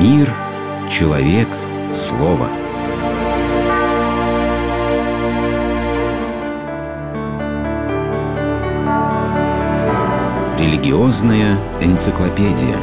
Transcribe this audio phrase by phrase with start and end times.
[0.00, 0.32] Мир,
[0.88, 1.48] человек,
[1.92, 2.48] слово.
[10.56, 12.78] Религиозная энциклопедия.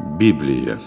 [0.00, 0.78] Библия.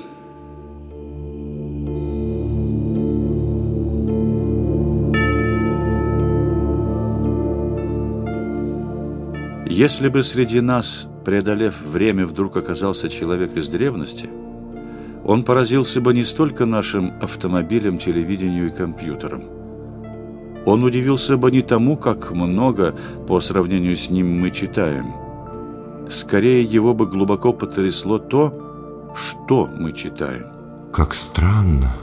[9.71, 14.29] Если бы среди нас, преодолев время, вдруг оказался человек из древности,
[15.23, 19.43] он поразился бы не столько нашим автомобилем, телевидению и компьютерам.
[20.65, 22.93] Он удивился бы не тому, как много
[23.29, 25.13] по сравнению с ним мы читаем.
[26.09, 30.47] Скорее, его бы глубоко потрясло то, что мы читаем.
[30.91, 31.95] Как странно.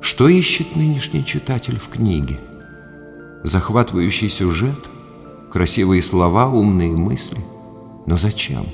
[0.00, 2.40] Что ищет нынешний читатель в книге?
[3.44, 4.90] Захватывающий сюжет–
[5.52, 7.38] красивые слова, умные мысли.
[8.06, 8.66] Но зачем?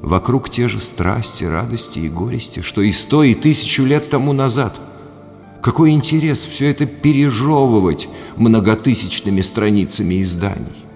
[0.00, 4.78] Вокруг те же страсти, радости и горести, что и сто, и тысячу лет тому назад.
[5.62, 10.86] Какой интерес все это пережевывать многотысячными страницами изданий?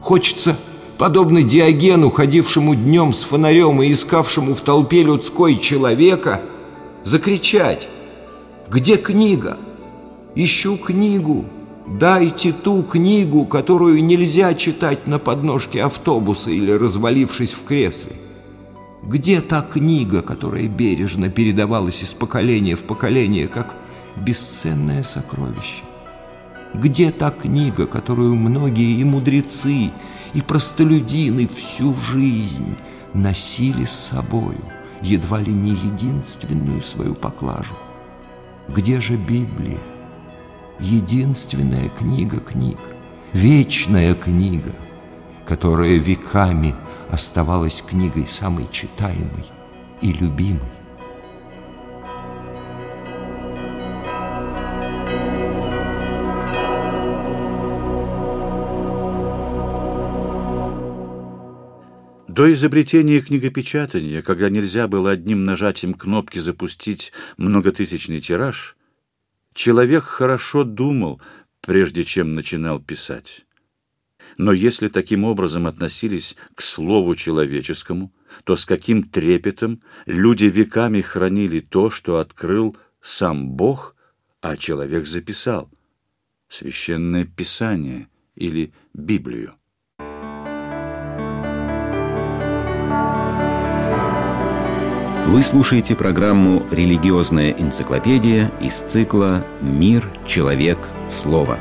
[0.00, 0.56] Хочется,
[0.98, 6.42] подобно Диогену, ходившему днем с фонарем и искавшему в толпе людской человека,
[7.04, 7.88] закричать
[8.68, 9.58] «Где книга?
[10.34, 11.44] Ищу книгу!»
[11.86, 18.12] Дайте ту книгу, которую нельзя читать на подножке автобуса или развалившись в кресле.
[19.02, 23.76] Где та книга, которая бережно передавалась из поколения в поколение, как
[24.16, 25.84] бесценное сокровище?
[26.72, 29.90] Где та книга, которую многие и мудрецы,
[30.32, 32.76] и простолюдины всю жизнь
[33.12, 34.58] носили с собою,
[35.02, 37.74] едва ли не единственную свою поклажу?
[38.68, 39.78] Где же Библия?
[40.80, 42.78] Единственная книга книг,
[43.32, 44.72] вечная книга,
[45.46, 46.74] которая веками
[47.10, 49.44] оставалась книгой самой читаемой
[50.00, 50.60] и любимой.
[62.26, 68.76] До изобретения книгопечатания, когда нельзя было одним нажатием кнопки запустить многотысячный тираж–
[69.54, 71.22] Человек хорошо думал,
[71.60, 73.46] прежде чем начинал писать.
[74.36, 81.60] Но если таким образом относились к слову человеческому, то с каким трепетом люди веками хранили
[81.60, 83.94] то, что открыл сам Бог,
[84.40, 85.70] а человек записал–
[86.48, 89.54] священное писание или Библию.
[95.26, 101.58] Вы слушаете программу «Религиозная энциклопедия» из цикла «Мир, человек, слово».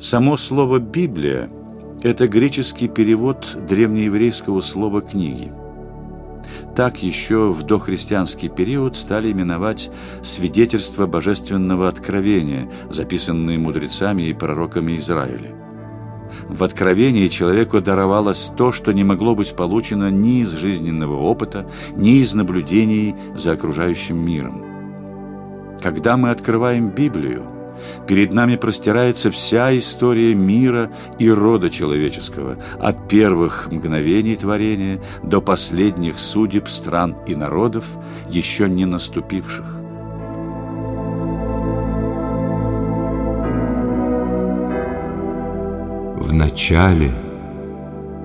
[0.00, 1.50] Само слово «Библия»–
[2.02, 5.52] это греческий перевод древнееврейского слова «книги».
[6.76, 9.90] Так еще в дохристианский период стали именовать
[10.22, 15.71] свидетельства божественного откровения, записанные мудрецами и пророками Израиля.
[16.48, 22.18] В откровении человеку даровалось то, что не могло быть получено ни из жизненного опыта, ни
[22.18, 24.62] из наблюдений за окружающим миром.
[25.82, 27.44] Когда мы открываем Библию,
[28.06, 36.18] перед нами простирается вся история мира и рода человеческого, от первых мгновений творения до последних
[36.18, 37.84] судеб стран и народов,
[38.28, 39.81] еще не наступивших.
[46.30, 47.10] Начале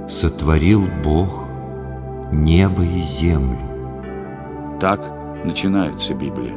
[0.09, 1.47] сотворил Бог
[2.31, 3.57] небо и землю.
[4.81, 5.01] Так
[5.45, 6.53] начинается Библия.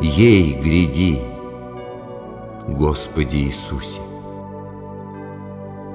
[0.00, 1.20] Ей гряди,
[2.66, 4.00] Господи Иисусе.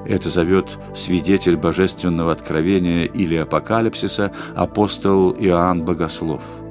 [0.06, 6.42] Это зовет свидетель божественного откровения или апокалипсиса апостол Иоанн Богослов–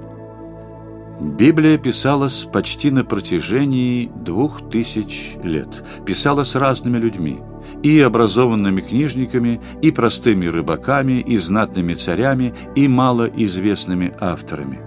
[1.20, 5.84] Библия писалась почти на протяжении двух тысяч лет.
[6.06, 7.42] Писалась разными людьми,
[7.84, 14.80] и образованными книжниками, и простыми рыбаками, и знатными царями, и малоизвестными авторами.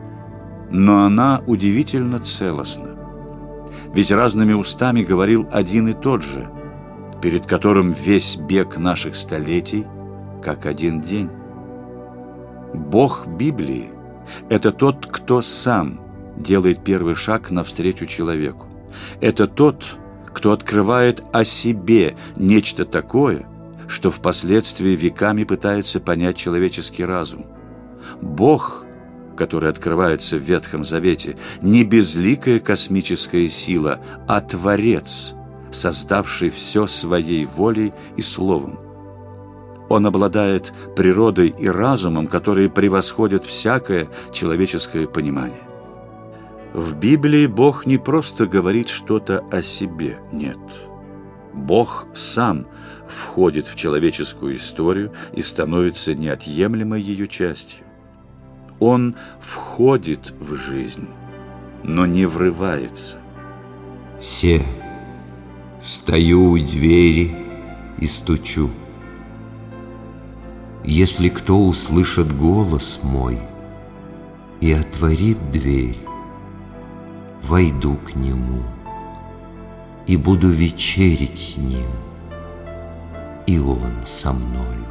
[0.70, 2.96] Но она удивительно целостна.
[3.94, 6.48] Ведь разными устами говорил один и тот же,
[7.20, 9.84] перед которым весь бег наших столетий
[10.42, 11.28] как один день.
[12.72, 13.90] Бог Библии–
[14.48, 16.00] это тот, кто сам–
[16.42, 18.66] делает первый шаг навстречу человеку.
[19.20, 19.84] Это тот,
[20.32, 23.46] кто открывает о себе нечто такое,
[23.88, 27.46] что впоследствии веками пытается понять человеческий разум.
[28.20, 28.84] Бог
[29.36, 35.34] который открывается в Ветхом Завете, не безликая космическая сила, а Творец,
[35.70, 38.78] создавший все своей волей и словом.
[39.88, 45.71] Он обладает природой и разумом, которые превосходят всякое человеческое понимание.
[46.72, 50.58] В Библии Бог не просто говорит что-то о себе, нет.
[51.52, 52.66] Бог сам
[53.06, 57.84] входит в человеческую историю и становится неотъемлемой ее частью.
[58.80, 61.08] Он входит в жизнь,
[61.82, 63.18] но не врывается.
[64.18, 64.62] Се,
[65.82, 67.36] стою у двери
[67.98, 68.70] и стучу.
[70.84, 73.38] Если кто услышит голос мой
[74.60, 75.98] и отворит дверь,
[77.42, 78.62] войду к нему
[80.06, 81.90] и буду вечерить с ним,
[83.46, 84.86] и он со мною.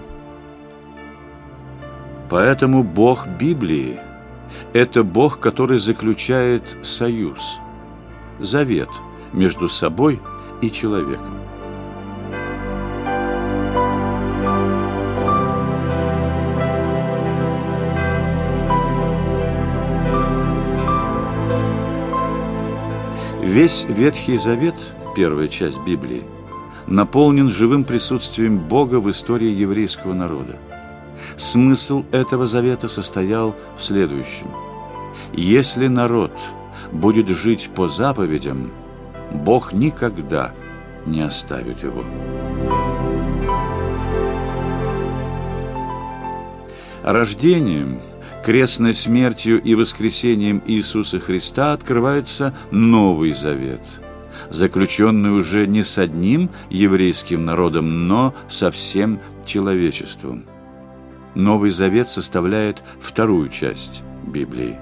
[2.30, 4.00] Поэтому Бог Библии–
[4.74, 7.60] это Бог, который заключает союз,
[8.40, 8.90] завет
[9.34, 10.22] между собой
[10.62, 11.51] и человеком.
[23.42, 24.76] Весь Ветхий Завет,
[25.16, 26.24] первая часть Библии,
[26.86, 30.60] наполнен живым присутствием Бога в истории еврейского народа.
[31.38, 34.48] Смысл этого завета состоял в следующем.
[35.34, 36.32] Если народ
[36.92, 38.72] будет жить по заповедям,
[39.32, 40.54] Бог никогда
[41.08, 42.04] не оставит его.
[47.04, 48.02] Рождением–
[48.44, 53.82] крестной смертью и воскресением Иисуса Христа открывается Новый Завет,
[54.50, 60.46] заключенный уже не с одним еврейским народом, но со всем человечеством.
[61.36, 64.78] Новый Завет составляет вторую часть Библии.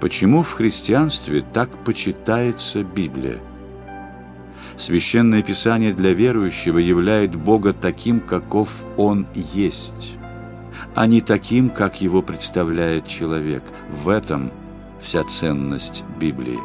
[0.00, 3.38] Почему в христианстве так почитается Библия?
[4.76, 10.18] Священное Писание для верующего являет Бога таким, каков Он есть
[10.94, 13.62] а не таким, как его представляет человек.
[13.90, 14.52] В этом
[15.00, 16.60] вся ценность Библии.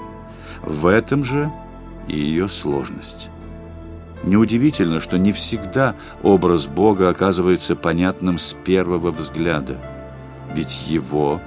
[0.62, 1.52] В этом же
[2.08, 3.30] и ее сложность.
[4.24, 9.78] Неудивительно, что не всегда образ Бога оказывается понятным с первого взгляда,
[10.54, 11.40] ведь его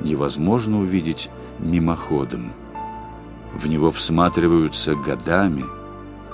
[0.00, 2.52] невозможно увидеть мимоходом.
[3.54, 5.64] В него всматриваются годами,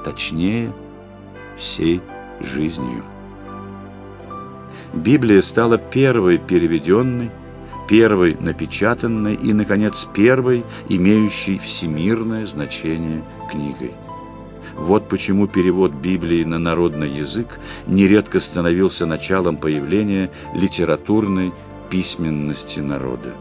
[0.04, 0.72] точнее,
[1.56, 2.00] всей
[2.40, 3.02] жизнью.
[4.92, 7.30] Библия стала первой переведенной,
[7.88, 13.92] первой напечатанной и, наконец, первой, имеющей всемирное значение книгой.
[14.76, 21.52] Вот почему перевод Библии на народный язык нередко становился началом появления литературной
[21.90, 23.34] письменности народа.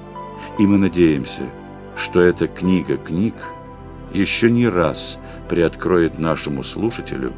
[0.57, 1.43] И мы надеемся,
[1.95, 3.35] что эта книга книг
[4.13, 5.19] еще не раз
[5.50, 7.33] приоткроет нашему слушателю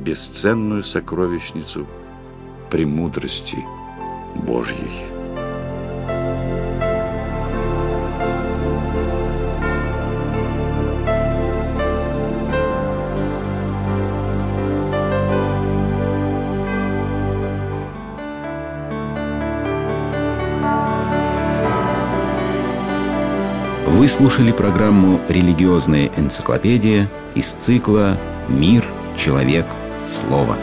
[0.00, 1.86] бесценную сокровищницу–
[2.72, 3.66] премудрости
[4.34, 4.90] Божьей.
[23.86, 28.16] Вы слушали программу «Религиозная энциклопедия» из цикла
[28.48, 28.82] «Мир,
[29.14, 29.66] человек,
[30.08, 30.56] слово».